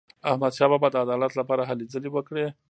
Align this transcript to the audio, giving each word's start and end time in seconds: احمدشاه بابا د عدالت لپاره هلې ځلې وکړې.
احمدشاه 0.29 0.69
بابا 0.71 0.87
د 0.91 0.95
عدالت 1.05 1.33
لپاره 1.39 1.63
هلې 1.69 1.85
ځلې 1.93 2.09
وکړې. 2.13 2.45